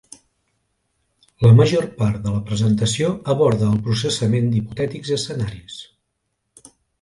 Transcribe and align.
La 1.47 1.51
major 1.59 1.83
part 1.99 2.17
de 2.23 2.33
la 2.35 2.41
presentació 2.47 3.11
aborda 3.35 3.69
el 3.73 3.77
processament 3.89 4.49
d'hipotètics 4.55 5.13
escenaris. 5.19 5.77